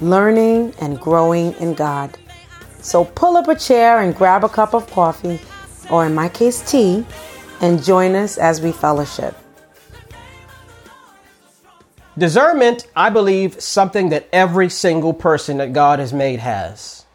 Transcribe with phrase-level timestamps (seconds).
[0.00, 2.18] learning and growing in God.
[2.80, 5.40] So pull up a chair and grab a cup of coffee,
[5.90, 7.04] or in my case, tea,
[7.60, 9.36] and join us as we fellowship.
[12.18, 17.06] Discernment, I believe, something that every single person that God has made has.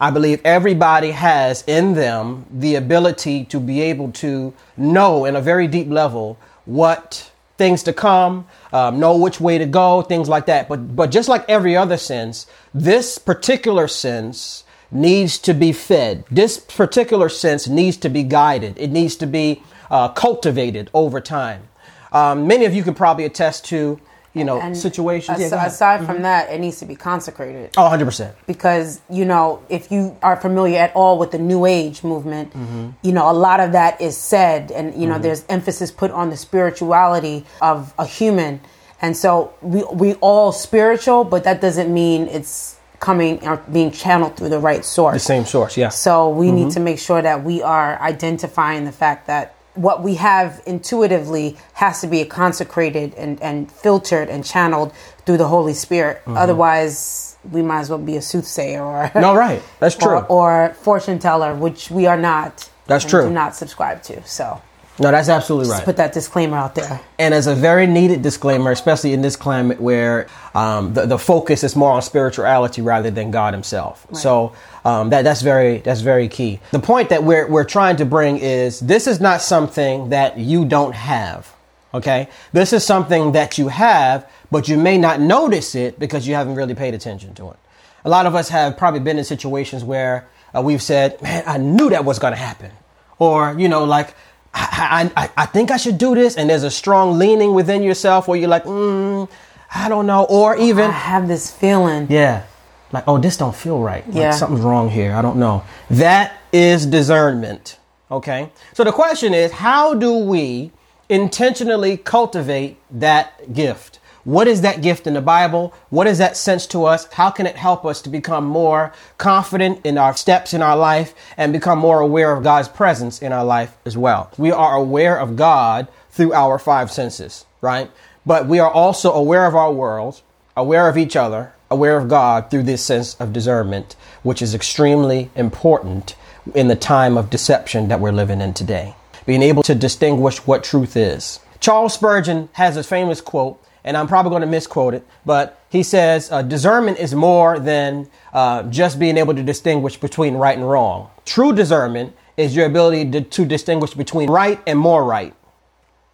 [0.00, 5.40] I believe everybody has in them the ability to be able to know in a
[5.40, 10.46] very deep level what things to come, um, know which way to go, things like
[10.46, 10.68] that.
[10.68, 16.24] But but just like every other sense, this particular sense needs to be fed.
[16.30, 18.78] This particular sense needs to be guided.
[18.78, 21.68] It needs to be uh, cultivated over time.
[22.12, 24.00] Um, many of you can probably attest to
[24.34, 25.38] you know And situations.
[25.40, 27.70] as- Yeah, aside from that, it needs to be consecrated.
[27.76, 28.32] oh, 100 percent.
[28.46, 32.90] because you know if you are familiar at all with the new age movement Mm-hmm.
[33.02, 36.30] you know a lot of that is said and you know there's emphasis put on
[36.30, 38.60] the spirituality of a human
[39.00, 44.34] and so we we all spiritual but that doesn't mean it's coming or being channeled
[44.36, 45.90] through the right source The same source, yeah.
[45.90, 46.56] so we Mm-hmm.
[46.56, 51.56] need to make sure that we are identifying the fact that what we have intuitively
[51.74, 54.92] has to be consecrated and, and filtered and channeled
[55.26, 56.18] through the Holy Spirit.
[56.18, 56.36] Mm-hmm.
[56.36, 59.62] Otherwise, we might as well be a soothsayer or No, right.
[59.80, 60.18] That's true.
[60.18, 62.70] or, or fortune teller, which we are not.
[62.86, 63.24] That's true.
[63.24, 64.24] Do not subscribe to.
[64.26, 64.60] So
[64.98, 65.84] no, that's absolutely right.
[65.84, 67.00] put that disclaimer out there.
[67.18, 71.64] and as a very needed disclaimer, especially in this climate where um, the, the focus
[71.64, 74.06] is more on spirituality rather than God Himself.
[74.12, 76.60] So um, that that's very that's very key.
[76.70, 80.64] The point that we're we're trying to bring is this is not something that you
[80.64, 81.52] don't have.
[81.92, 86.34] Okay, this is something that you have, but you may not notice it because you
[86.34, 87.56] haven't really paid attention to it.
[88.04, 91.58] A lot of us have probably been in situations where uh, we've said, "Man, I
[91.58, 92.70] knew that was going to happen,"
[93.18, 94.14] or you know, like
[94.56, 98.28] I, I, I think I should do this, and there's a strong leaning within yourself
[98.28, 99.28] where you're like, mm,
[99.74, 102.06] I don't know, or even I have this feeling.
[102.08, 102.44] yeah,
[102.92, 104.06] like oh, this don't feel right.
[104.06, 104.30] Like Yeah.
[104.30, 105.12] something's wrong here.
[105.14, 105.64] I don't know.
[105.90, 107.78] That is discernment.
[108.10, 110.70] Okay, so the question is, how do we
[111.08, 113.98] intentionally cultivate that gift?
[114.24, 115.74] What is that gift in the Bible?
[115.90, 117.06] What is that sense to us?
[117.12, 121.14] How can it help us to become more confident in our steps in our life
[121.36, 124.30] and become more aware of God's presence in our life as well?
[124.38, 127.90] We are aware of God through our five senses, right?
[128.24, 130.22] But we are also aware of our world,
[130.56, 135.30] aware of each other, aware of God through this sense of discernment, which is extremely
[135.34, 136.16] important
[136.54, 138.94] in the time of deception that we're living in today.
[139.26, 141.40] Being able to distinguish what truth is.
[141.60, 145.82] Charles Spurgeon has a famous quote, and I'm probably going to misquote it, but he
[145.82, 150.68] says, uh, Discernment is more than uh, just being able to distinguish between right and
[150.68, 151.10] wrong.
[151.24, 155.34] True discernment is your ability to, to distinguish between right and more right.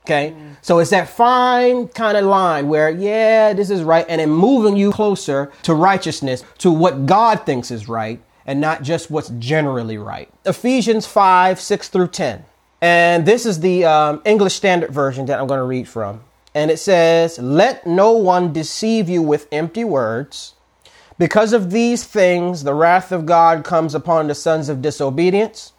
[0.04, 0.34] Okay.
[0.62, 4.04] So it's that fine kind of line where, yeah, this is right.
[4.09, 8.82] And then moving you closer to righteousness, to what God thinks is right, and not
[8.82, 10.28] just what's generally right.
[10.44, 12.44] Ephesians 5, 6 through 10.
[12.80, 16.22] And this is the um, English Standard Version that I'm going to read from.
[16.54, 20.54] And it says, Let no one deceive you with empty words.
[21.18, 25.72] Because of these things, the wrath of God comes upon the sons of disobedience.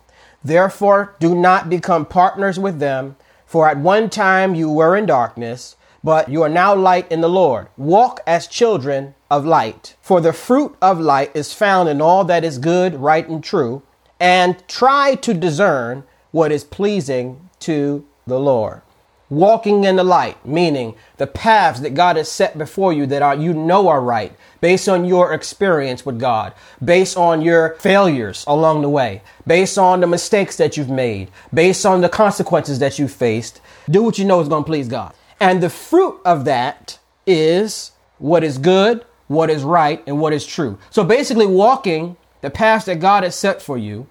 [0.44, 3.16] Therefore, do not become partners with them.
[3.46, 7.30] For at one time you were in darkness, but you are now light in the
[7.30, 7.68] Lord.
[7.76, 9.96] Walk as children of light.
[10.02, 13.82] For the fruit of light is found in all that is good, right, and true.
[14.20, 18.84] And try to discern what is pleasing to the Lord
[19.32, 23.36] walking in the light, meaning the paths that God has set before you that are
[23.36, 28.82] you know are right, based on your experience with God, based on your failures along
[28.82, 33.08] the way, based on the mistakes that you've made, based on the consequences that you
[33.08, 33.62] faced.
[33.90, 35.14] Do what you know is going to please God.
[35.40, 40.46] And the fruit of that is what is good, what is right, and what is
[40.46, 40.78] true.
[40.90, 44.08] So basically walking the paths that God has set for you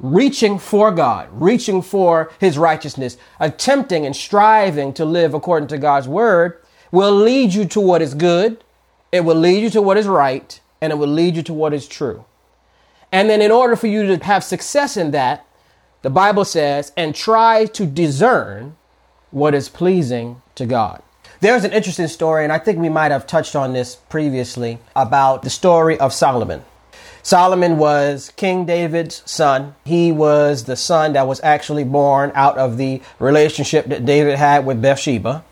[0.00, 6.08] reaching for God, reaching for His righteousness, attempting and striving to live according to God's
[6.08, 6.60] word
[6.90, 8.64] will lead you to what is good,
[9.12, 11.72] it will lead you to what is right, and it will lead you to what
[11.72, 12.24] is true.
[13.12, 15.46] And then, in order for you to have success in that,
[16.02, 18.76] the Bible says, and try to discern
[19.30, 21.02] what is pleasing to God.
[21.40, 25.42] There's an interesting story, and I think we might have touched on this previously about
[25.42, 26.62] the story of Solomon.
[27.22, 29.74] Solomon was King David's son.
[29.84, 34.64] He was the son that was actually born out of the relationship that David had
[34.64, 35.44] with Bathsheba.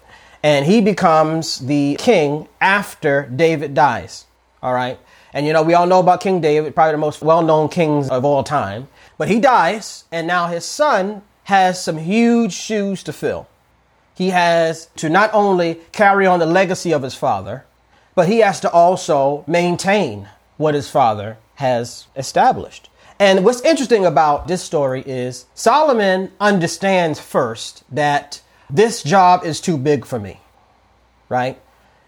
[0.43, 4.27] And he becomes the king after David dies.
[4.63, 4.99] All right.
[5.33, 8.09] And you know, we all know about King David, probably the most well known kings
[8.09, 8.89] of all time.
[9.19, 13.49] But he dies, and now his son has some huge shoes to fill.
[14.15, 17.65] He has to not only carry on the legacy of his father,
[18.15, 22.89] but he has to also maintain what his father has established.
[23.19, 28.41] And what's interesting about this story is Solomon understands first that
[28.71, 30.41] this job is too big for me,
[31.29, 31.61] right?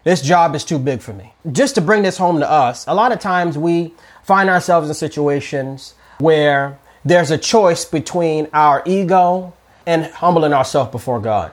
[0.05, 1.33] This job is too big for me.
[1.51, 3.93] Just to bring this home to us, a lot of times we
[4.23, 9.53] find ourselves in situations where there's a choice between our ego
[9.85, 11.51] and humbling ourselves before God.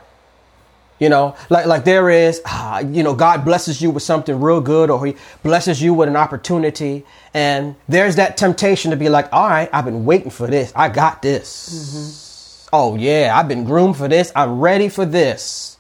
[0.99, 4.61] You know, like like there is, ah, you know, God blesses you with something real
[4.61, 9.33] good, or He blesses you with an opportunity, and there's that temptation to be like,
[9.33, 10.73] all right, I've been waiting for this.
[10.75, 11.69] I got this.
[11.71, 12.69] Mm-hmm.
[12.73, 14.33] Oh yeah, I've been groomed for this.
[14.35, 15.77] I'm ready for this.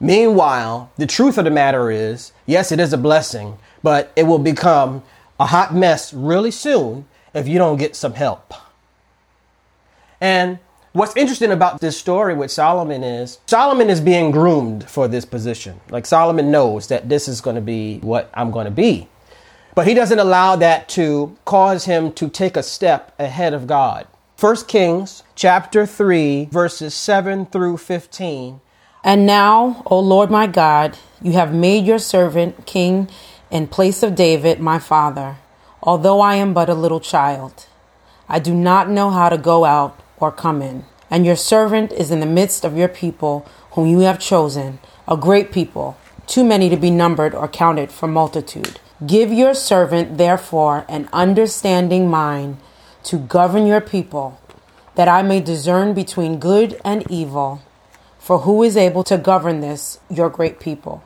[0.00, 4.38] Meanwhile, the truth of the matter is, yes, it is a blessing, but it will
[4.38, 5.02] become
[5.38, 8.52] a hot mess really soon if you don't get some help.
[10.20, 10.58] And
[10.96, 15.78] What's interesting about this story with Solomon is Solomon is being groomed for this position.
[15.90, 19.06] Like Solomon knows that this is going to be what I'm going to be.
[19.74, 24.06] But he doesn't allow that to cause him to take a step ahead of God.
[24.40, 28.62] 1 Kings chapter 3 verses 7 through 15.
[29.04, 33.10] And now, O Lord my God, you have made your servant king
[33.50, 35.36] in place of David my father,
[35.82, 37.66] although I am but a little child.
[38.30, 40.84] I do not know how to go out or come in.
[41.10, 45.16] And your servant is in the midst of your people, whom you have chosen, a
[45.16, 45.96] great people,
[46.26, 48.80] too many to be numbered or counted for multitude.
[49.06, 52.56] Give your servant, therefore, an understanding mind
[53.04, 54.40] to govern your people,
[54.94, 57.62] that I may discern between good and evil.
[58.18, 61.04] For who is able to govern this, your great people?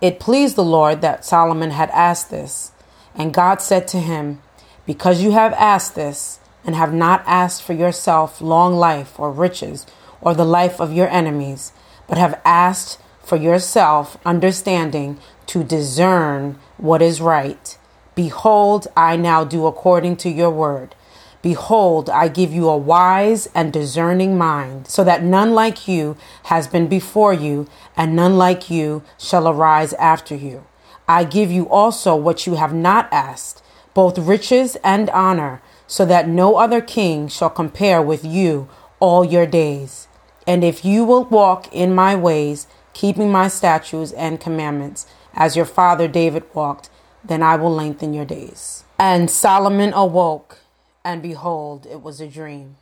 [0.00, 2.72] It pleased the Lord that Solomon had asked this.
[3.14, 4.40] And God said to him,
[4.86, 9.86] Because you have asked this, and have not asked for yourself long life or riches
[10.20, 11.72] or the life of your enemies,
[12.06, 17.76] but have asked for yourself understanding to discern what is right.
[18.14, 20.94] Behold, I now do according to your word.
[21.42, 26.68] Behold, I give you a wise and discerning mind, so that none like you has
[26.68, 27.66] been before you,
[27.96, 30.66] and none like you shall arise after you.
[31.08, 33.62] I give you also what you have not asked,
[33.94, 38.68] both riches and honor so that no other king shall compare with you
[39.00, 40.06] all your days.
[40.46, 45.64] And if you will walk in my ways, keeping my statutes and commandments, as your
[45.64, 46.90] father David walked,
[47.24, 48.84] then I will lengthen your days.
[49.00, 50.58] And Solomon awoke,
[51.04, 52.76] and behold, it was a dream.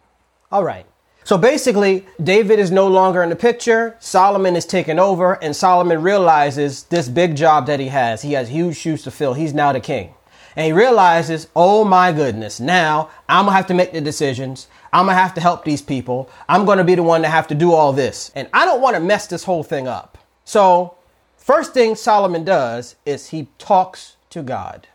[0.52, 0.84] All right.
[1.24, 3.96] So basically, David is no longer in the picture.
[4.00, 8.20] Solomon is taken over, and Solomon realizes this big job that he has.
[8.20, 9.32] He has huge shoes to fill.
[9.32, 10.12] He's now the king
[10.58, 14.66] and he realizes, oh my goodness, now I'm gonna have to make the decisions.
[14.92, 16.28] I'm gonna have to help these people.
[16.48, 18.32] I'm gonna be the one to have to do all this.
[18.34, 20.18] And I don't wanna mess this whole thing up.
[20.44, 20.96] So,
[21.36, 24.88] first thing Solomon does is he talks to God.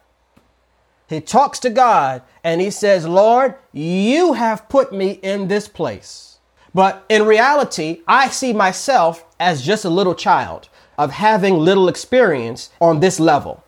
[1.07, 6.39] He talks to God and he says, Lord, you have put me in this place.
[6.73, 12.69] But in reality, I see myself as just a little child of having little experience
[12.81, 13.63] on this level.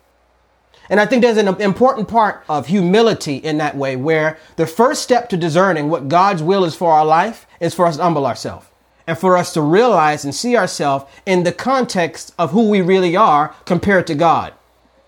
[0.88, 5.02] And I think there's an important part of humility in that way, where the first
[5.02, 8.26] step to discerning what God's will is for our life is for us to humble
[8.26, 8.66] ourselves
[9.06, 13.16] and for us to realize and see ourselves in the context of who we really
[13.16, 14.52] are compared to God.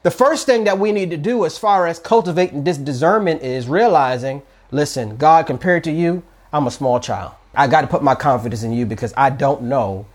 [0.02, 3.68] The first thing that we need to do as far as cultivating this discernment is
[3.68, 7.32] realizing, listen, God, compared to you, I'm a small child.
[7.54, 10.06] I got to put my confidence in you because I don't know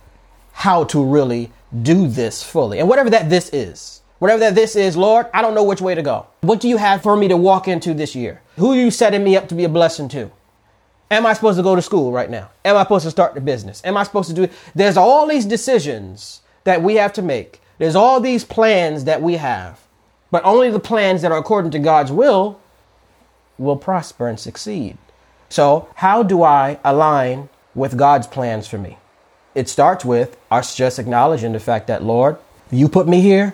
[0.53, 1.51] how to really
[1.81, 2.79] do this fully.
[2.79, 4.01] And whatever that this is.
[4.23, 6.27] Whatever that this is, Lord, I don't know which way to go.
[6.39, 8.41] What do you have for me to walk into this year?
[8.55, 10.31] Who are you setting me up to be a blessing to?
[11.11, 12.49] Am I supposed to go to school right now?
[12.63, 13.81] Am I supposed to start the business?
[13.83, 14.53] Am I supposed to do it?
[14.73, 17.61] There's all these decisions that we have to make.
[17.79, 19.81] There's all these plans that we have.
[20.31, 22.61] But only the plans that are according to God's will
[23.57, 24.97] will prosper and succeed.
[25.49, 28.99] So, how do I align with God's plans for me?
[29.53, 32.37] It starts with us just acknowledging the fact that, Lord,
[32.71, 33.53] you put me here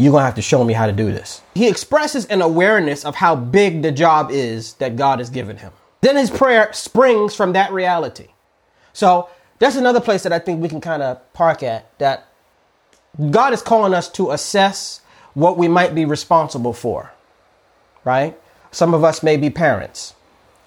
[0.00, 1.42] you're going to have to show me how to do this.
[1.54, 5.72] He expresses an awareness of how big the job is that God has given him.
[6.00, 8.28] Then his prayer springs from that reality.
[8.92, 9.28] So
[9.58, 12.26] that's another place that I think we can kind of park at that
[13.30, 15.00] God is calling us to assess
[15.34, 17.12] what we might be responsible for,
[18.04, 18.38] right?
[18.70, 20.14] Some of us may be parents.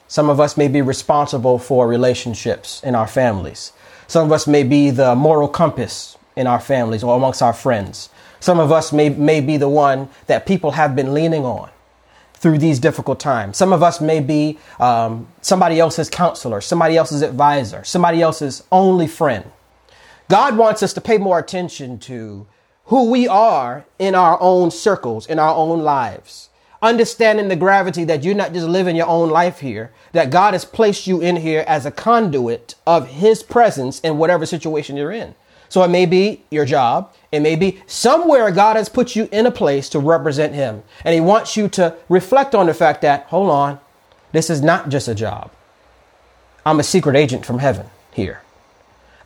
[0.07, 3.73] Some of us may be responsible for relationships in our families.
[4.07, 8.09] Some of us may be the moral compass in our families or amongst our friends.
[8.43, 11.69] Some of us may, may be the one that people have been leaning on
[12.33, 13.55] through these difficult times.
[13.55, 19.07] Some of us may be um, somebody else's counselor, somebody else's advisor, somebody else's only
[19.07, 19.49] friend.
[20.27, 22.45] God wants us to pay more attention to
[22.87, 26.49] who we are in our own circles, in our own lives.
[26.81, 30.65] Understanding the gravity that you're not just living your own life here, that God has
[30.65, 35.33] placed you in here as a conduit of His presence in whatever situation you're in.
[35.73, 37.11] So it may be your job.
[37.31, 40.83] It may be somewhere God has put you in a place to represent Him.
[41.03, 43.79] And He wants you to reflect on the fact that, hold on,
[44.33, 45.49] this is not just a job.
[46.63, 48.43] I'm a secret agent from heaven here.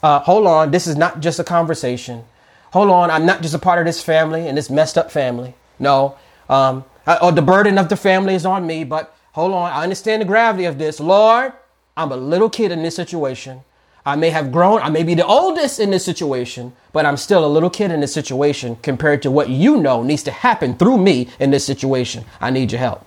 [0.01, 2.23] Uh, hold on, this is not just a conversation.
[2.71, 5.53] Hold on, I'm not just a part of this family and this messed up family.
[5.79, 6.15] No,
[6.47, 9.83] um, I, or the burden of the family is on me, but hold on, I
[9.83, 11.01] understand the gravity of this.
[11.01, 11.51] Lord,
[11.97, 13.65] I'm a little kid in this situation.
[14.07, 17.43] I may have grown, I may be the oldest in this situation, but I'm still
[17.43, 20.99] a little kid in this situation compared to what you know needs to happen through
[20.99, 22.23] me in this situation.
[22.39, 23.05] I need your help.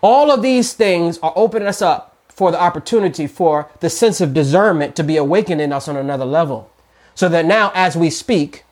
[0.00, 4.32] All of these things are opening us up for the opportunity for the sense of
[4.32, 6.70] discernment to be awakened in us on another level.
[7.14, 8.64] So that now, as we speak,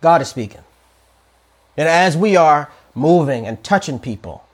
[0.00, 0.64] God is speaking.
[1.76, 4.44] And as we are moving and touching people,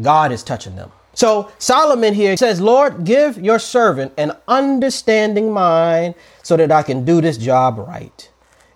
[0.00, 0.90] God is touching them.
[1.14, 7.04] So Solomon here says, Lord, give your servant an understanding mind so that I can
[7.04, 8.30] do this job right.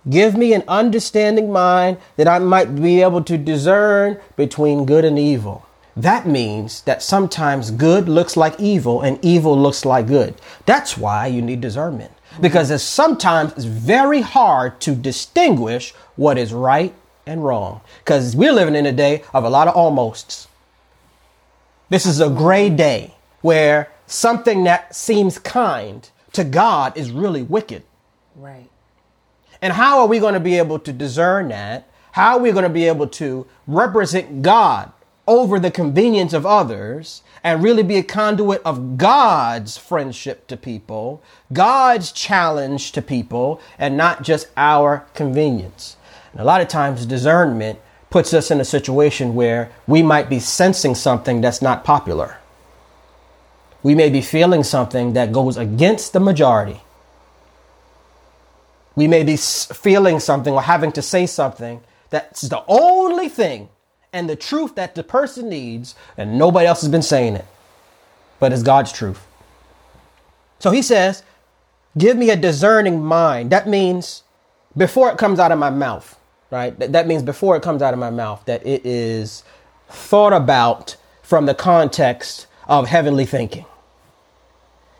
[0.09, 5.19] Give me an understanding mind that I might be able to discern between good and
[5.19, 5.67] evil.
[5.97, 10.35] That means that sometimes good looks like evil and evil looks like good.
[10.67, 12.13] That's why you need discernment.
[12.33, 12.43] Mm-hmm.
[12.43, 17.81] Because it's sometimes it's very hard to distinguish what is right and wrong.
[18.05, 20.49] Because we're living in a day of a lot of almosts.
[21.89, 27.85] This is a gray day where something that seems kind to God is really wicked.
[28.35, 28.69] Right.
[29.63, 31.89] And how are we going to be able to discern that?
[32.13, 34.93] How are we going to be able to represent God
[35.29, 41.23] over the convenience of others and really be a conduit of God's friendship to people,
[41.53, 45.97] God's challenge to people, and not just our convenience?
[46.33, 47.79] And a lot of times, discernment
[48.11, 52.39] puts us in a situation where we might be sensing something that's not popular.
[53.83, 56.81] We may be feeling something that goes against the majority.
[58.95, 63.69] We may be feeling something or having to say something that's the only thing
[64.13, 67.45] and the truth that the person needs, and nobody else has been saying it.
[68.39, 69.27] But it's God's truth.
[70.59, 71.23] So he says,
[71.99, 73.51] Give me a discerning mind.
[73.51, 74.23] That means
[74.77, 76.19] before it comes out of my mouth,
[76.51, 76.79] right?
[76.79, 79.45] That means before it comes out of my mouth, that it is
[79.89, 83.65] thought about from the context of heavenly thinking.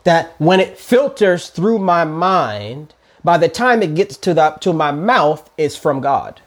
[0.03, 4.73] That when it filters through my mind, by the time it gets to the to
[4.73, 6.41] my mouth, is from God.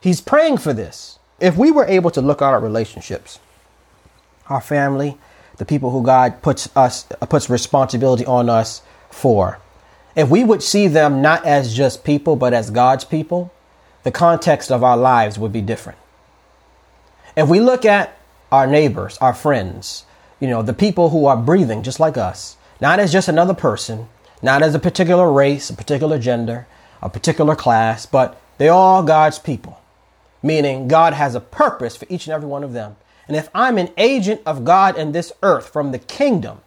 [0.00, 1.18] He's praying for this.
[1.40, 3.38] If we were able to look at our relationships,
[4.48, 5.18] our family,
[5.56, 9.58] the people who God puts us puts responsibility on us for,
[10.16, 13.52] if we would see them not as just people, but as God's people,
[14.02, 15.98] the context of our lives would be different.
[17.36, 18.18] If we look at
[18.50, 20.04] our neighbors, our friends,
[20.40, 24.08] you know, the people who are breathing just like us, not as just another person,
[24.42, 26.66] not as a particular race, a particular gender,
[27.02, 29.80] a particular class, but they're all God's people,
[30.42, 32.96] meaning God has a purpose for each and every one of them.
[33.28, 36.62] And if I'm an agent of God in this earth from the kingdom,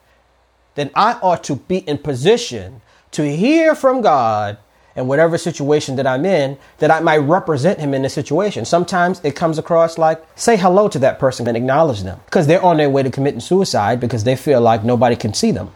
[0.76, 2.82] then I ought to be in position
[3.14, 4.58] to hear from God
[4.96, 8.66] in whatever situation that I'm in, that I might represent him in the situation.
[8.66, 12.64] Sometimes it comes across like, say hello to that person and acknowledge them because they're
[12.64, 15.72] on their way to committing suicide because they feel like nobody can see them.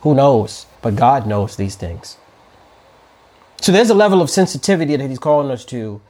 [0.00, 0.66] Who knows?
[0.82, 2.16] But God knows these things.
[3.60, 6.00] So there's a level of sensitivity that he's calling us to,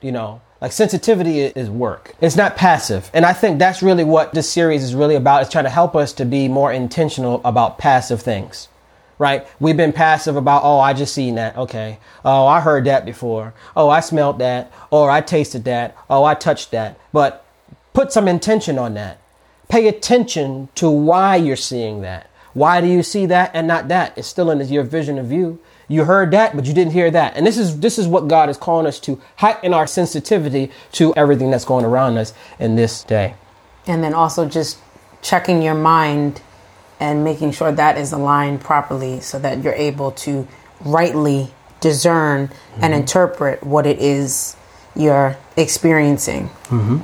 [0.00, 2.14] you know, like sensitivity is work.
[2.20, 3.10] It's not passive.
[3.12, 5.42] And I think that's really what this series is really about.
[5.42, 8.68] It's trying to help us to be more intentional about passive things
[9.18, 9.46] right?
[9.60, 11.56] We've been passive about, oh, I just seen that.
[11.56, 11.98] Okay.
[12.24, 13.54] Oh, I heard that before.
[13.76, 14.72] Oh, I smelled that.
[14.90, 15.96] Or I tasted that.
[16.10, 16.98] Oh, I touched that.
[17.12, 17.44] But
[17.92, 19.18] put some intention on that.
[19.68, 22.30] Pay attention to why you're seeing that.
[22.52, 24.16] Why do you see that and not that?
[24.16, 25.58] It's still in your vision of view.
[25.88, 27.36] You heard that, but you didn't hear that.
[27.36, 31.14] And this is this is what God is calling us to heighten our sensitivity to
[31.14, 33.34] everything that's going around us in this day.
[33.86, 34.78] And then also just
[35.22, 36.40] checking your mind
[36.98, 40.46] and making sure that is aligned properly so that you're able to
[40.80, 42.94] rightly discern and mm-hmm.
[42.94, 44.56] interpret what it is
[44.94, 46.48] you're experiencing.
[46.68, 46.98] Mm-hmm.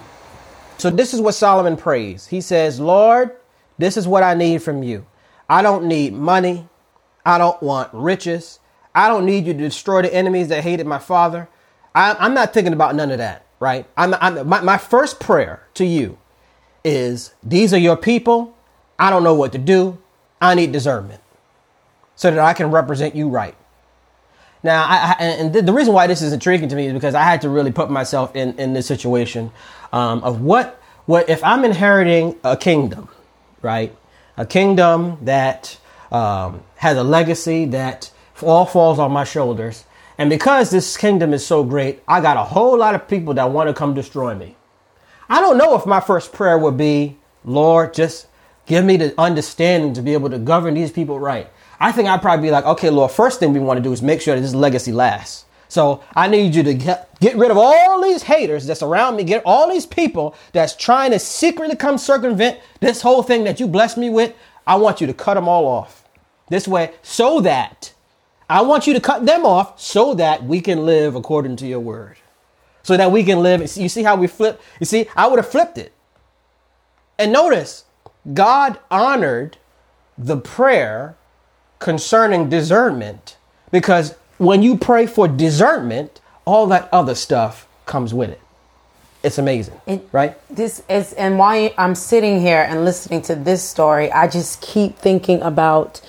[0.79, 2.27] So this is what Solomon prays.
[2.27, 3.31] He says, Lord,
[3.79, 5.07] this is what I need from you.
[5.49, 6.69] I don't need money.
[7.25, 8.59] I don't want riches.
[8.95, 11.49] I don't need you to destroy the enemies that hated my father.
[11.95, 13.87] I, I'm not thinking about none of that, right?
[13.97, 16.19] I'm, I'm, my, my first prayer to you
[16.85, 18.57] is these are your people.
[19.03, 19.99] I don't know what to do.
[20.41, 21.21] I need discernment
[22.15, 23.57] so that I can represent you right.
[24.63, 27.25] Now, I, I, and the, reason why this is intriguing to me is because I
[27.25, 29.51] had to really put myself in, in this situation
[29.93, 33.09] um, of what what if I'm inheriting a kingdom,
[33.61, 33.93] right?
[34.37, 35.77] A kingdom that
[36.13, 39.85] um, has a legacy that all falls on my shoulders,
[40.17, 43.51] and because this kingdom is so great, I got a whole lot of people that
[43.51, 44.55] want to come destroy me.
[45.29, 48.29] I don't know if my first prayer would be, Lord, just
[48.73, 51.47] give me the understanding to be able to govern these people right.
[51.79, 54.01] I think I'd probably be like, okay, Lord, first thing we want to do is
[54.01, 55.45] make sure that this legacy lasts.
[55.69, 59.25] So I need you to get, get rid of all these haters that's around me,
[59.25, 63.69] get all these people that's trying to secretly come circumvent this whole thing that you
[63.69, 64.35] blessed me with.
[64.67, 66.09] I want you to cut them all off
[66.49, 67.93] this way so that
[68.49, 71.81] I want you to cut them off so that we can live according to your
[71.81, 72.17] word.
[72.85, 73.61] So that we can live.
[73.77, 74.63] You see how we flip?
[74.81, 75.93] You see, I would have flipped it.
[77.19, 77.85] And notice,
[78.33, 79.57] God honored
[80.17, 81.17] the prayer
[81.79, 83.37] concerning discernment
[83.71, 88.41] because when you pray for discernment, all that other stuff comes with it.
[89.23, 90.37] It's amazing, It- right?
[90.51, 94.99] This is, and while I'm sitting here and listening to this story, I just keep
[94.99, 96.01] thinking about,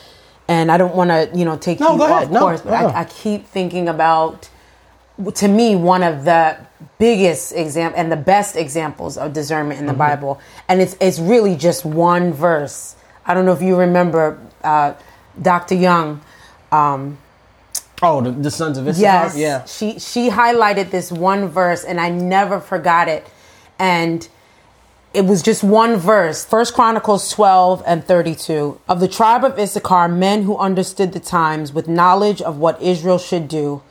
[0.48, 2.32] and I don't want to, you know, take No, you go off ahead.
[2.32, 2.74] No, but no.
[2.74, 4.50] I, I keep thinking about,
[5.36, 6.58] to me, one of the
[7.07, 10.22] biggest example and the best examples of discernment in the Mm-hmm.
[10.22, 10.33] Bible,
[10.69, 12.95] and it's it's really just one verse.
[13.25, 14.24] I don't know if you remember,
[14.63, 14.93] uh,
[15.41, 15.75] Dr.
[15.75, 16.22] Young.
[16.72, 17.17] Um,
[18.05, 19.01] Oh, the, the sons of Issachar?
[19.01, 19.38] Yes.
[19.38, 19.63] Yeah.
[19.65, 23.23] She she highlighted this one verse and I never forgot it.
[23.80, 24.28] And
[25.13, 26.43] it was just one verse.
[26.43, 28.80] First Chronicles 12 and 32.
[28.89, 33.19] Of the tribe of Issachar, men who understood the times with knowledge of what Israel
[33.19, 33.82] should do,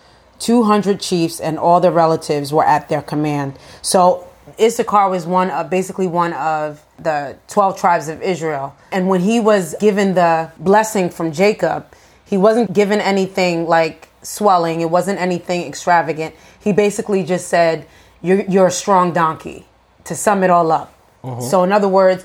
[0.42, 3.56] 200 chiefs and all their relatives were at their command.
[3.80, 4.28] So
[4.60, 8.74] Issachar was one of basically one of the 12 tribes of Israel.
[8.90, 11.86] And when he was given the blessing from Jacob,
[12.24, 14.80] he wasn't given anything like swelling.
[14.80, 16.34] It wasn't anything extravagant.
[16.58, 17.86] He basically just said,
[18.20, 19.66] "You're you're a strong donkey."
[20.04, 20.92] To sum it all up.
[21.22, 21.42] Mm-hmm.
[21.42, 22.24] So in other words,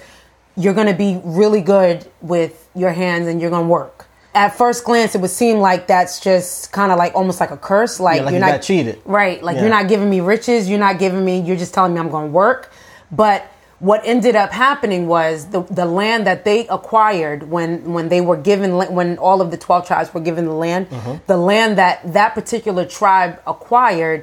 [0.55, 4.06] you're going to be really good with your hands and you're going to work.
[4.37, 7.57] At first glance, it would seem like that's just kind of like almost like a
[7.57, 7.99] curse.
[7.99, 9.01] Like, Yeah, like you're you not cheated.
[9.05, 9.41] right?
[9.41, 9.61] Like Yeah.
[9.63, 10.69] you're not giving me riches.
[10.69, 11.39] You're not giving me.
[11.39, 12.71] You're just telling me I'm going to work.
[13.11, 13.39] But
[13.79, 18.37] what ended up happening was the the land that they acquired when when they were
[18.51, 21.15] given when all of the 12 tribes were given the land Mm-hmm.
[21.27, 24.21] the land that that particular tribe acquired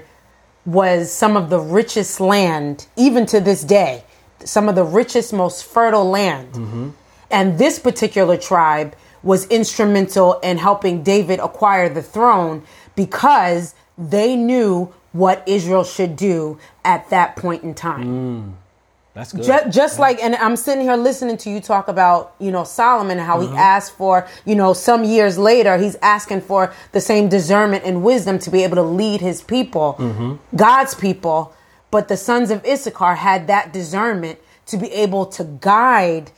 [0.66, 4.02] was some of the richest land even to this day
[4.44, 6.50] some of the richest most fertile land
[7.30, 8.90] and this particular tribe
[9.24, 12.62] was instrumental in helping David acquire the throne
[12.94, 18.56] because they knew what Israel should do at that point in time.
[19.14, 19.44] That's good.
[19.44, 23.18] Just, just like, and I'm sitting here listening to you talk about, you know, Solomon
[23.18, 23.52] how Mm-hmm.
[23.52, 28.02] he asked for, you know, some years later, he's asking for the same discernment and
[28.02, 30.56] wisdom to be able to lead his people, Mm-hmm.
[30.56, 31.54] God's people.
[31.92, 36.32] But the sons of Issachar had that discernment to be able to guide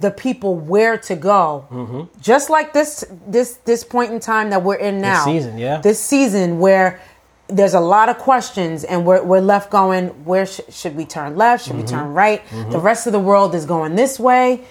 [0.00, 1.66] the people where to go.
[1.70, 2.20] Mm-hmm.
[2.20, 5.24] Just like this, this, this point in time that we're in now.
[5.24, 5.80] This season, yeah.
[5.80, 7.00] This season where
[7.48, 11.34] there's a lot of questions and we're, we're left going where sh- should we turn
[11.36, 11.96] left should we mm-hmm.
[11.96, 12.70] turn right mm-hmm.
[12.70, 14.62] the rest of the world is going this way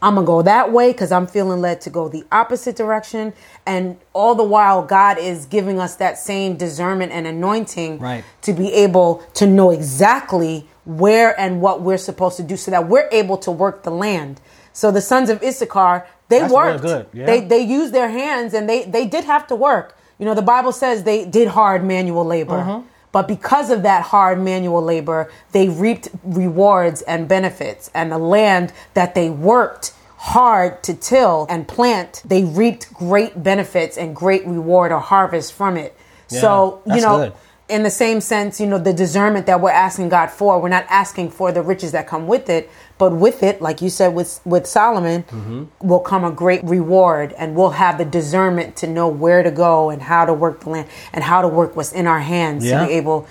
[0.00, 3.32] i'm gonna go that way because i'm feeling led to go the opposite direction
[3.66, 8.24] and all the while god is giving us that same discernment and anointing Right.
[8.40, 12.88] to be able to know exactly where and what we're supposed to do so that
[12.88, 14.40] we're able to work the land
[14.72, 17.26] so the sons of issachar they That's worked yeah.
[17.26, 20.42] they they used their hands and they they did have to work you know the
[20.42, 22.86] bible says they did hard manual labor Mm-hmm.
[23.12, 28.72] but because of that hard manual labor they reaped rewards and benefits and the land
[28.94, 34.90] that they worked hard to till and plant they reaped great benefits and great reward
[34.92, 35.94] or harvest from it
[36.28, 37.32] so you know good.
[37.72, 40.86] In the same sense, you know, the discernment that we're asking God for, we're not
[40.90, 44.40] asking for the riches that come with it, but with it, like you said with
[44.44, 45.88] with Solomon, Mm-hmm.
[45.88, 49.90] will come a great reward, and we'll have the discernment to know where to go
[49.90, 52.80] and how to work the land and how to work what's in our hands Yeah.
[52.80, 53.26] to be able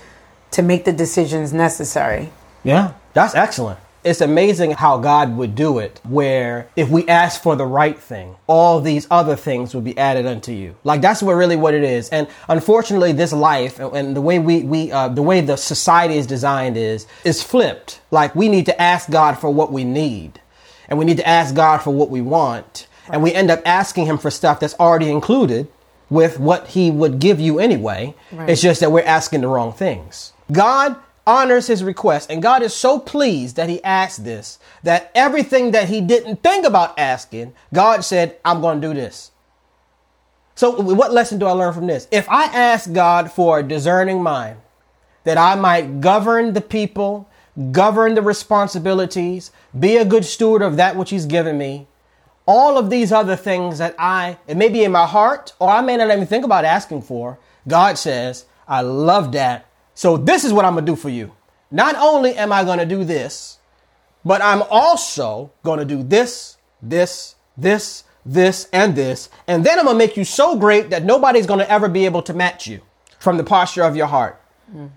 [0.50, 2.30] to make the decisions necessary.
[2.64, 3.78] Yeah, that's excellent.
[4.04, 8.34] It's amazing how God would do it, where if we ask for the right thing,
[8.46, 10.74] all these other things will be added unto you.
[10.82, 12.08] Like that's what really what it is.
[12.08, 16.26] And unfortunately, this life and the way we, we uh, the way the society is
[16.26, 18.00] designed is, is flipped.
[18.10, 20.40] Like we need to ask God for what we need
[20.88, 22.86] and we need to ask God for what we want.
[23.08, 25.68] And we end up asking him for stuff that's already included
[26.10, 28.14] with what he would give you anyway.
[28.30, 28.50] Right.
[28.50, 30.32] It's just that we're asking the wrong things.
[30.52, 32.30] God honors his request.
[32.30, 36.66] And God is so pleased that he asked this that everything that he didn't think
[36.66, 39.30] about asking, God said, I'm going to do this.
[40.54, 42.06] So, what lesson do I learn from this?
[42.10, 44.58] If I ask God for a discerning mind,
[45.24, 47.28] that I might govern the people,
[47.70, 51.86] govern the responsibilities, be a good steward of that which He's given me,
[52.44, 55.80] all of these other things that I, it may be in my heart, or I
[55.80, 59.66] may not even think about asking for, God says, I love that
[60.02, 61.30] so this is what I'm going to do for you.
[61.70, 63.58] Not only am I going to do this,
[64.24, 69.28] but I'm also going to do this, this, this, this, and this.
[69.46, 72.04] And then I'm going to make you so great that nobody's going to ever be
[72.04, 72.80] able to match you
[73.20, 74.42] from the posture of your heart.
[74.74, 74.90] Mm.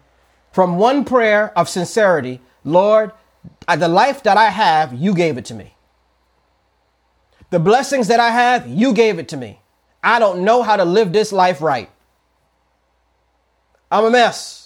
[0.52, 3.12] From one prayer of sincerity, Lord,
[3.68, 5.76] the life that I have, you gave it to me.
[7.52, 9.60] The blessings that I have, you gave it to me.
[10.04, 11.92] I don't know how to live this life right.
[13.92, 14.65] I'm a mess.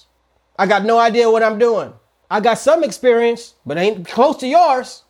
[0.60, 1.93] I got no idea what I'm doing.
[2.30, 5.04] I got some experience, but ain't close to yours.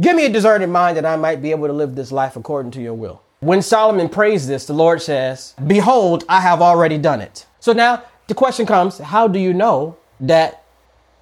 [0.00, 2.70] Give me a discerning mind that I might be able to live this life according
[2.72, 3.20] to your will.
[3.40, 7.44] When Solomon prays this, the Lord says, Behold, I have already done it.
[7.60, 10.64] So now the question comes, how do you know that,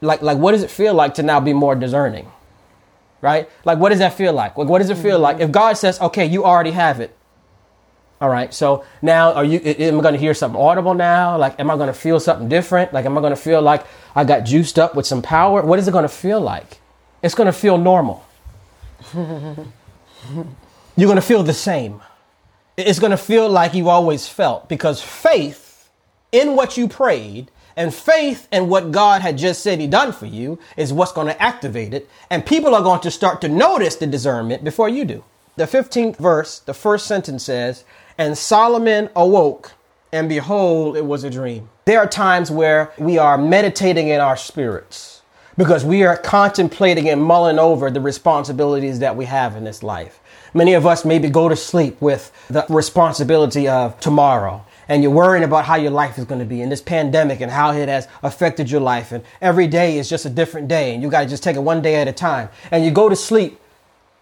[0.01, 2.31] like, like what does it feel like to now be more discerning?
[3.21, 3.51] Right?
[3.65, 4.57] Like, what does that feel like?
[4.57, 5.37] Like, what does it feel like?
[5.37, 5.47] Mm-hmm.
[5.47, 7.17] If God says, okay, you already have it,
[8.25, 8.55] all right.
[8.55, 9.59] So now, are you?
[9.59, 11.37] Am I going to hear something audible now?
[11.37, 12.91] Like, am I going to feel something different?
[12.95, 13.85] Like, am I going to feel like
[14.17, 15.61] I got juiced up with some power?
[15.61, 16.81] What is it going to feel like?
[17.23, 18.25] It's going to feel normal.
[19.15, 19.67] You're
[20.97, 22.01] going to feel the same.
[22.79, 25.91] It's going to feel like you always felt because faith
[26.33, 30.25] in what you prayed and faith in what God had just said He done for
[30.25, 32.09] you is what's going to activate it.
[32.31, 35.25] And people are going to start to notice the discernment before you do.
[35.57, 37.85] The 15th verse, the first sentence says,
[38.19, 39.73] and Solomon awoke,
[40.13, 41.69] and behold, it was a dream.
[41.85, 45.23] There are times where we are meditating in our spirits
[45.57, 50.21] because we are contemplating and mulling over the responsibilities that we have in this life.
[50.53, 55.45] Many of us maybe go to sleep with the responsibility of tomorrow and you're worrying
[55.45, 58.07] about how your life is going to be in this pandemic and how it has
[58.23, 59.13] affected your life.
[59.13, 61.61] And every day is just a different day and you got to just take it
[61.61, 62.49] one day at a time.
[62.71, 63.59] And you go to sleep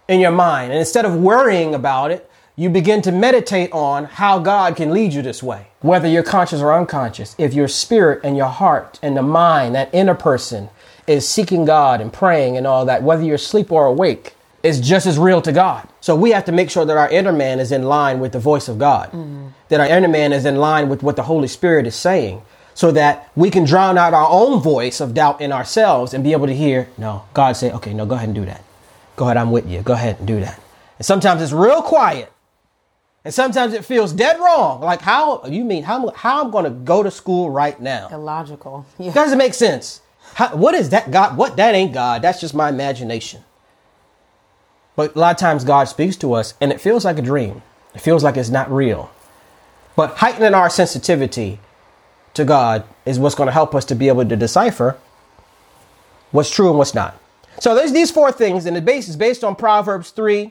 [0.09, 0.71] in your mind.
[0.71, 5.15] And instead of worrying about it, you begin to meditate on how God can lead
[5.15, 7.35] you this way, whether you're conscious or unconscious.
[7.39, 10.69] If your spirit and your heart and the mind, that inner person,
[11.07, 15.07] is seeking God and praying and all that, whether you're asleep or awake, is just
[15.07, 15.89] as real to God.
[16.01, 18.39] So we have to make sure that our inner man is in line with the
[18.39, 19.49] voice of God, mm-hmm.
[19.69, 22.43] that our inner man is in line with what the Holy Spirit is saying,
[22.75, 26.33] so that we can drown out our own voice of doubt in ourselves and be
[26.33, 28.63] able to hear, no, God say, okay, no, go ahead and do that.
[29.17, 29.83] Go ahead, I'm with you.
[29.83, 30.61] Go ahead and do that.
[30.99, 32.32] And sometimes it's real quiet
[33.25, 34.81] and sometimes it feels dead wrong.
[34.81, 38.09] Like how you mean how how I'm going to go to school right now?
[38.11, 38.87] Illogical.
[38.99, 39.13] Yeah.
[39.13, 40.01] Doesn't make sense.
[40.35, 41.37] How, what is that God?
[41.37, 42.23] What that ain't God.
[42.23, 43.43] That's just my imagination.
[44.97, 47.63] But a lot of times God speaks to us and it feels like a dream.
[47.95, 49.11] It feels like it's not real.
[49.97, 51.61] But heightening our sensitivity
[52.35, 54.97] to God is what's going to help us to be able to decipher
[56.31, 57.19] what's true and what's not.
[57.61, 60.51] So there's these four things, and the base is based on Proverbs 3,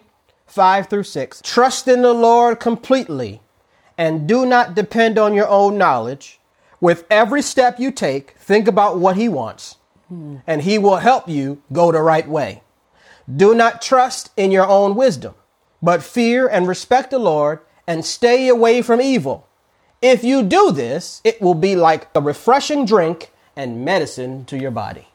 [0.52, 1.42] 5 through 6.
[1.44, 3.42] Trust in the Lord completely
[3.98, 6.40] and do not depend on your own knowledge.
[6.82, 9.78] With every step you take, think about what He wants,
[10.10, 12.64] and He will help you go the right way.
[13.34, 15.36] Do not trust in your own wisdom,
[15.82, 19.48] but fear and respect the Lord and stay away from evil.
[20.02, 24.72] If you do this, it will be like a refreshing drink and medicine to your
[24.72, 25.08] body.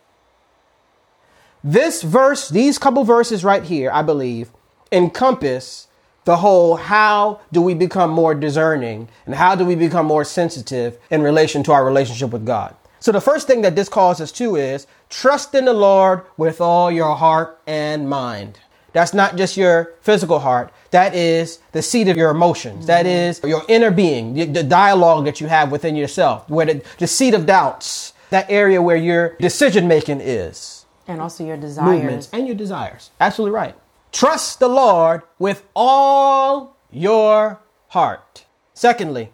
[1.65, 4.51] This verse, these couple verses right here, I believe,
[4.97, 5.87] encompass
[6.25, 10.99] the whole how do we become more discerning and how do we become more sensitive
[11.11, 12.75] in relation to our relationship with God.
[12.99, 16.61] So the first thing that this calls us to is trust in the Lord with
[16.61, 18.59] all your heart and mind.
[18.93, 20.73] That's not just your physical heart.
[20.91, 22.79] That is the seat of your emotions.
[22.79, 22.87] Mm-hmm.
[22.87, 26.83] That is your inner being, the, the, dialogue that you have within yourself, where the,
[26.99, 30.87] the seat of doubts, that area where your decision making is.
[31.07, 31.87] And also your desires.
[31.87, 33.11] Movements and your desires.
[33.21, 33.77] Absolutely right.
[34.17, 38.47] Trust the Lord with all your heart.
[38.73, 39.31] Secondly,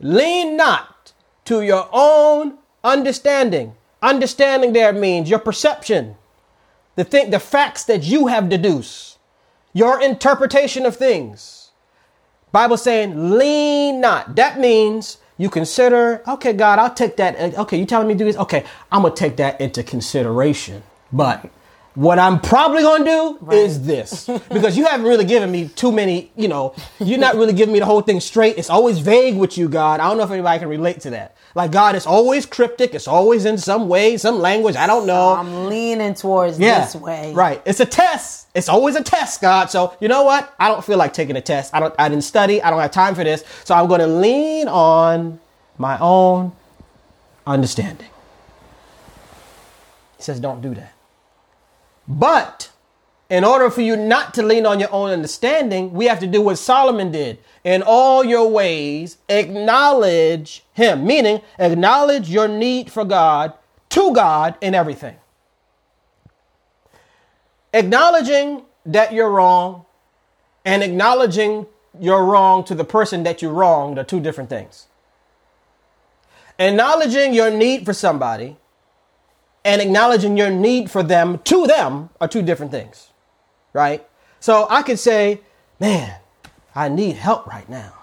[0.00, 1.12] lean not
[1.44, 3.76] to your own understanding.
[4.02, 6.16] Understanding there means your perception.
[6.98, 9.18] the thing, the facts that you have deduced,
[9.72, 11.70] your interpretation of things.
[12.50, 14.34] Bible saying, lean not.
[14.34, 17.36] That means you consider, okay, God, I'll take that.
[17.56, 18.36] Okay, you telling me to do this?
[18.36, 20.82] Okay, I'm gonna take that into consideration.
[21.12, 21.48] But
[21.94, 23.58] what I'm probably gonna do right.
[23.58, 26.30] is this because you haven't really given me too many.
[26.36, 28.58] You know, you're not really giving me the whole thing straight.
[28.58, 30.00] It's always vague with you, God.
[30.00, 31.36] I don't know if anybody can relate to that.
[31.54, 32.94] Like God, it's always cryptic.
[32.94, 34.76] It's always in some way, some language.
[34.76, 35.34] I don't know.
[35.34, 37.32] I'm leaning towards yeah, this way.
[37.34, 37.60] Right.
[37.64, 38.48] It's a test.
[38.54, 39.70] It's always a test, God.
[39.70, 40.54] So you know what?
[40.58, 41.74] I don't feel like taking a test.
[41.74, 41.94] I don't.
[41.98, 42.62] I didn't study.
[42.62, 43.44] I don't have time for this.
[43.64, 45.40] So I'm going to lean on
[45.78, 46.52] my own
[47.46, 48.08] understanding.
[50.16, 50.92] He says, don't do that.
[52.08, 52.70] But
[53.28, 56.40] in order for you not to lean on your own understanding, we have to do
[56.40, 57.38] what Solomon did.
[57.62, 63.52] In all your ways, acknowledge Him, meaning acknowledge your need for God
[63.90, 65.16] to God in everything.
[67.74, 69.84] Acknowledging that you're wrong
[70.64, 71.66] and acknowledging
[72.00, 74.86] you're wrong to the person that you wronged are two different things.
[76.58, 78.56] Acknowledging your need for somebody
[79.64, 83.08] and acknowledging your need for them to them are two different things,
[83.72, 84.06] right?
[84.40, 85.40] So I could say,
[85.80, 86.20] man,
[86.74, 87.94] I need help right now.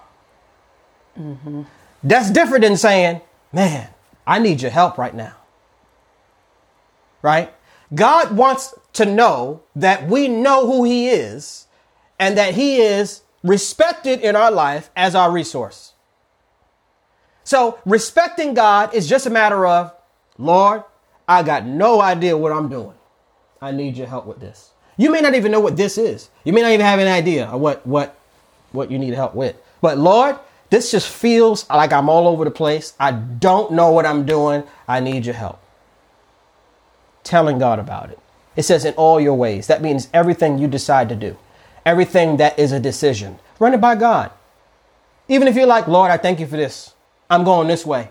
[1.17, 1.63] Mm-hmm.
[2.03, 3.89] That's different than saying, man,
[4.27, 5.35] I need your help right now.
[7.21, 7.53] Right?
[7.93, 11.67] God wants to know that we know who He is
[12.19, 15.93] and that He is respected in our life as our resource.
[17.43, 19.93] So respecting God is just a matter of,
[20.37, 20.83] Lord,
[21.27, 22.93] I got no idea what I'm doing.
[23.61, 24.71] I need your help with this.
[24.97, 26.29] You may not even know what this is.
[26.43, 28.17] You may not even have an idea of what what
[28.71, 29.55] what you need help with.
[29.81, 30.37] But Lord,
[30.69, 32.93] this just feels like I'm all over the place.
[32.99, 34.63] I don't know what I'm doing.
[34.87, 35.59] I need your help.
[37.23, 38.19] Telling God about it.
[38.55, 39.67] It says in all your ways.
[39.67, 41.37] That means everything you decide to do.
[41.85, 43.39] Everything that is a decision.
[43.59, 44.31] Run it by God.
[45.27, 46.93] Even if you're like, Lord, I thank you for this.
[47.29, 48.09] I'm going this way.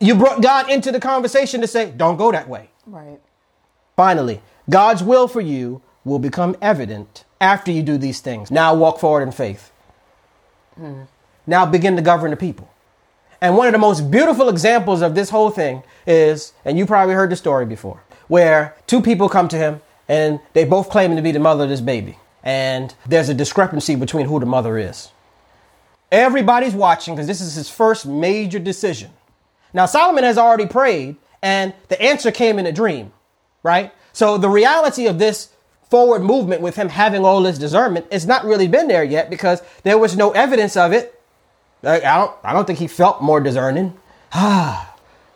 [0.00, 2.70] You brought God into the conversation to say, don't go that way.
[2.86, 3.20] Right.
[3.96, 8.50] Finally, God's will for you will become evident after you do these things.
[8.50, 9.72] Now walk forward in faith.
[10.76, 11.02] Hmm.
[11.46, 12.70] Now begin to govern the people.
[13.40, 17.14] And one of the most beautiful examples of this whole thing is, and you probably
[17.14, 21.22] heard the story before, where two people come to him and they both claim to
[21.22, 22.18] be the mother of this baby.
[22.42, 25.10] And there's a discrepancy between who the mother is.
[26.10, 29.10] Everybody's watching because this is his first major decision.
[29.72, 33.12] Now, Solomon has already prayed, and the answer came in a dream,
[33.62, 33.92] right?
[34.12, 35.50] So the reality of this
[35.90, 39.62] forward movement with him having all this discernment has not really been there yet because
[39.84, 41.20] there was no evidence of it.
[41.82, 43.96] I don't, I don't think he felt more discerning.
[44.32, 44.94] Ah,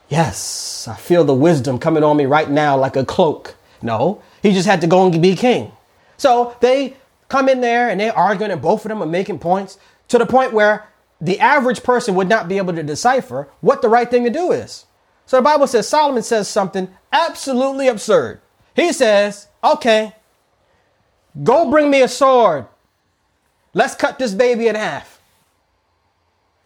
[0.08, 3.54] yes, I feel the wisdom coming on me right now like a cloak.
[3.80, 5.72] No, he just had to go and be king.
[6.16, 6.96] So they
[7.28, 10.26] come in there and they're arguing, and both of them are making points to the
[10.26, 10.86] point where
[11.22, 14.50] the average person would not be able to decipher what the right thing to do
[14.50, 14.86] is.
[15.24, 18.40] So the Bible says Solomon says something absolutely absurd.
[18.74, 20.16] He says, okay,
[21.44, 22.66] go bring me a sword.
[23.72, 25.20] Let's cut this baby in half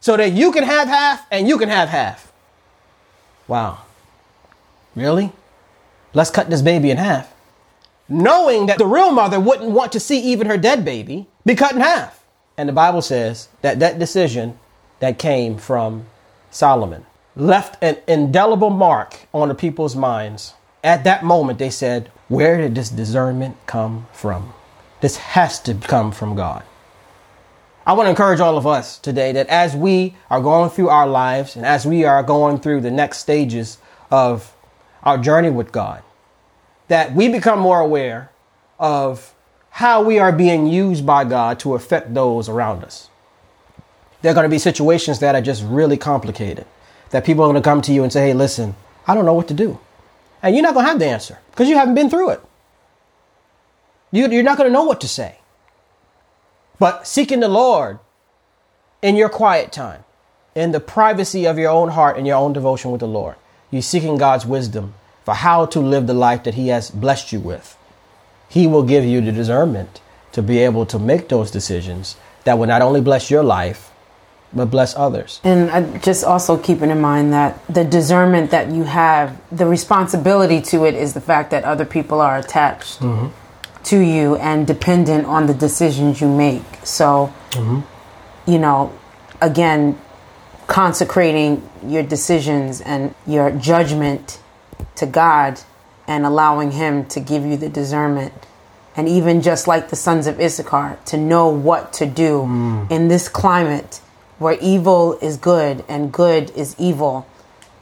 [0.00, 2.32] so that you can have half and you can have half.
[3.46, 3.82] Wow.
[4.94, 5.32] Really?
[6.14, 7.32] Let's cut this baby in half.
[8.08, 11.74] Knowing that the real mother wouldn't want to see even her dead baby be cut
[11.74, 12.24] in half.
[12.56, 14.58] And the Bible says that that decision
[15.00, 16.06] that came from
[16.50, 20.54] Solomon left an indelible mark on the people's minds.
[20.82, 24.54] At that moment, they said, Where did this discernment come from?
[25.00, 26.64] This has to come from God.
[27.86, 31.06] I want to encourage all of us today that as we are going through our
[31.06, 33.78] lives and as we are going through the next stages
[34.10, 34.56] of
[35.04, 36.02] our journey with God,
[36.88, 38.32] that we become more aware
[38.80, 39.35] of
[39.76, 43.10] how we are being used by God to affect those around us.
[44.22, 46.64] There are going to be situations that are just really complicated,
[47.10, 48.74] that people are going to come to you and say, hey, listen,
[49.06, 49.78] I don't know what to do.
[50.42, 52.40] And you're not going to have the answer because you haven't been through it.
[54.12, 55.40] You, you're not going to know what to say.
[56.78, 57.98] But seeking the Lord
[59.02, 60.04] in your quiet time,
[60.54, 63.36] in the privacy of your own heart and your own devotion with the Lord,
[63.70, 64.94] you're seeking God's wisdom
[65.26, 67.75] for how to live the life that He has blessed you with.
[68.48, 70.00] He will give you the discernment
[70.32, 73.90] to be able to make those decisions that will not only bless your life,
[74.52, 75.40] but bless others.
[75.44, 80.84] And just also keeping in mind that the discernment that you have, the responsibility to
[80.84, 83.28] it is the fact that other people are attached mm-hmm.
[83.84, 86.64] to you and dependent on the decisions you make.
[86.84, 87.80] So, mm-hmm.
[88.50, 88.92] you know,
[89.40, 89.98] again,
[90.66, 94.40] consecrating your decisions and your judgment
[94.96, 95.60] to God
[96.06, 98.32] and allowing Him to give you the discernment.
[98.96, 102.90] And even just like the sons of Issachar, to know what to do mm.
[102.90, 104.00] in this climate
[104.38, 107.26] where evil is good and good is evil.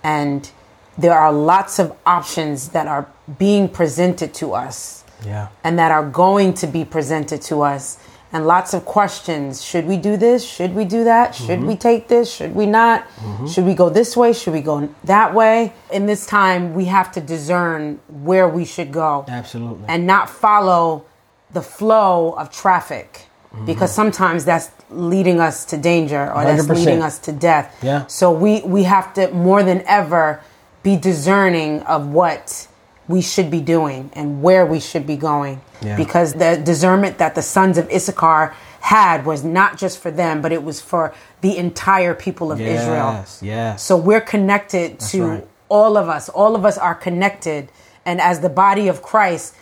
[0.03, 0.51] And
[0.99, 3.09] there are lots of options that are
[3.39, 5.49] being presented to us Yeah.
[5.63, 7.99] and that are going to be presented to us
[8.35, 9.65] and lots of questions.
[9.65, 10.45] Should we do this?
[10.45, 11.37] Should we do that?
[11.37, 11.79] Should we mm-hmm.
[11.79, 12.35] take this?
[12.35, 13.07] Should we not?
[13.09, 13.47] Mm-hmm.
[13.47, 14.33] Should we go this way?
[14.33, 15.73] Should we go that way?
[15.93, 19.25] In this time we have to discern where we should go.
[19.29, 19.85] Absolutely.
[19.87, 21.07] and not follow
[21.53, 23.29] the flow of traffic.
[23.53, 23.67] Mm-hmm.
[23.67, 26.75] Because sometimes that's leading us to danger or that's 100%.
[26.75, 27.79] leading us to death.
[27.83, 28.05] Yeah.
[28.07, 30.43] so we we have to more than ever
[30.83, 32.67] be discerning of what
[33.09, 35.97] we should be doing and where we should be going Yeah.
[35.97, 40.53] because the discernment that the sons of Issachar had was not just for them but
[40.53, 43.83] it was for the entire people of Israel Yes, yes.
[43.83, 45.49] so we're connected to right.
[45.69, 46.29] all of us.
[46.29, 47.69] All of us are connected.
[48.07, 49.55] And as the body of Christ,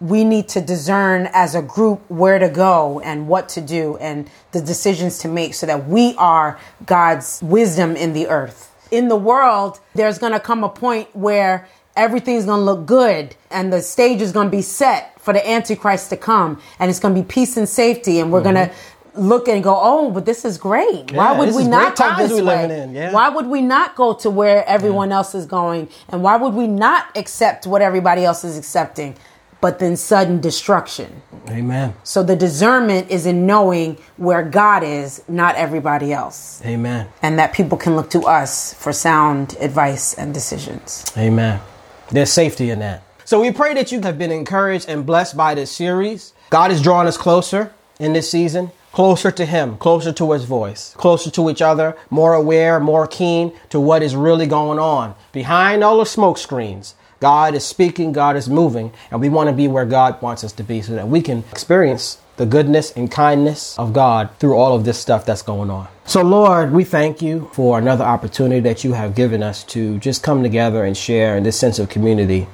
[0.00, 4.28] we need to discern as a group where to go and what to do and
[4.52, 8.72] the decisions to make so that we are God's wisdom in the earth.
[8.90, 13.36] In the world, there's going to come a point where everything's going to look good
[13.50, 16.98] and the stage is going to be set for the Antichrist to come and it's
[16.98, 19.20] going to be peace and safety and we're going to mm-hmm.
[19.20, 21.12] look and go, oh, but this is great.
[21.12, 22.66] Why would we not go this way?
[22.66, 23.12] living in, yeah.
[23.12, 25.88] Why would we not go to where everyone else is going?
[26.08, 29.16] And why would we not accept what everybody else is accepting?
[29.60, 31.22] But then sudden destruction.
[31.48, 31.94] Amen.
[32.02, 36.60] So the discernment is in knowing where God is, not everybody else.
[36.66, 37.08] Amen.
[37.22, 41.10] And that people can look to us for sound advice and decisions.
[41.16, 41.62] Amen.
[42.10, 43.02] There's safety in that.
[43.24, 46.34] So we pray that you have been encouraged and blessed by this series.
[46.50, 50.94] God is drawing us closer in this season, closer to Him, closer to His voice,
[50.98, 55.82] closer to each other, more aware, more keen to what is really going on behind
[55.82, 56.94] all the smoke screens.
[57.20, 60.52] God is speaking, God is moving, and we want to be where God wants us
[60.52, 64.74] to be so that we can experience the goodness and kindness of God through all
[64.74, 65.88] of this stuff that's going on.
[66.04, 70.22] So, Lord, we thank you for another opportunity that you have given us to just
[70.22, 72.46] come together and share in this sense of community.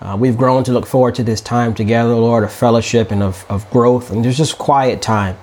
[0.00, 3.46] Uh, we've grown to look forward to this time together, Lord, of fellowship and of,
[3.48, 5.38] of growth, and there's just quiet time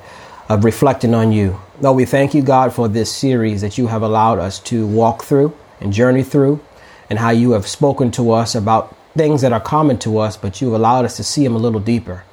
[0.49, 1.59] of reflecting on you.
[1.79, 5.23] Lord, we thank you, God, for this series that you have allowed us to walk
[5.23, 6.59] through and journey through,
[7.09, 10.61] and how you have spoken to us about things that are common to us, but
[10.61, 12.23] you've allowed us to see them a little deeper.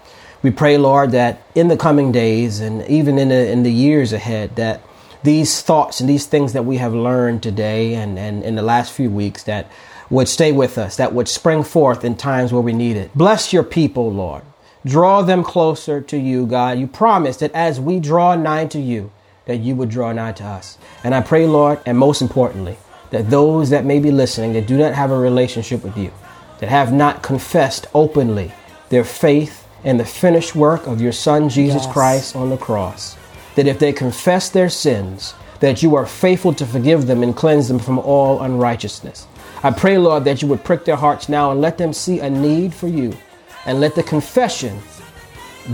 [0.47, 4.13] We pray, Lord, that in the coming days and even in the in the years
[4.13, 4.81] ahead, that
[5.25, 8.93] these thoughts and these things that we have learned today and, and in the last
[8.93, 9.69] few weeks that
[10.09, 13.13] would stay with us, that would spring forth in times where we need it.
[13.13, 14.45] Bless your people, Lord.
[14.85, 16.79] Draw them closer to you, God.
[16.79, 19.11] You promised that as we draw nigh to you,
[19.47, 20.79] that you would draw nigh to us.
[21.03, 22.77] And I pray, Lord, and most importantly,
[23.11, 26.13] that those that may be listening that do not have a relationship with you,
[26.61, 28.53] that have not confessed openly
[28.91, 31.93] their faith in the finished work of your Son, Jesus Yes.
[31.93, 33.17] Christ, on the cross,
[33.55, 37.69] that if they confess their sins, that you are faithful to forgive them and cleanse
[37.69, 39.29] them from all unrighteousness.
[39.63, 42.29] I pray, Lord, that you would prick their hearts now and let them see a
[42.29, 43.17] need for you,
[43.65, 44.77] and let the confession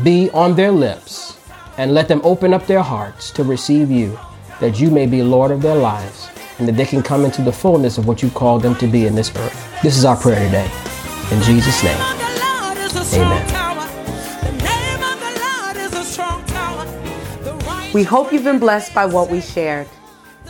[0.03, 1.39] be on their lips,
[1.79, 4.19] and let them open up their hearts to receive you,
[4.61, 7.53] that you may be Lord of their lives, and that they can come into the
[7.53, 9.83] fullness of what you called them to be in this earth.
[9.83, 10.71] This is our prayer today.
[11.31, 11.99] In Jesus' name.
[13.15, 13.52] Amen.
[17.95, 19.87] We hope you've been blessed by what we shared.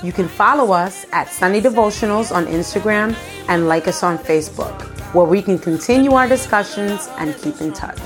[0.01, 3.17] You can follow us at Sunday Devotionals on Instagram
[3.49, 4.81] and like us on Facebook,
[5.13, 7.99] where we can continue our discussions and keep in touch.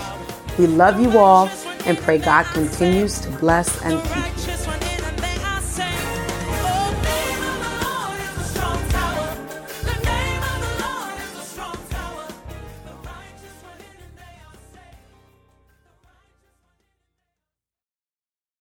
[0.59, 1.51] We love you all
[1.85, 4.56] and pray God continues to bless and keep you.